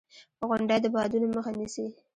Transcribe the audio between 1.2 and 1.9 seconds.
مخه نیسي.